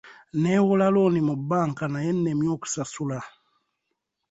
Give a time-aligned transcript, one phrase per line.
[0.41, 3.19] Neewola looni mu banka naye ennemye okusasula.